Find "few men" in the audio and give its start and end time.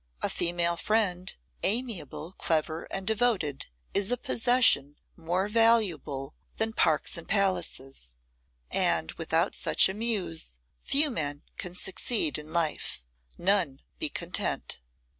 10.81-11.43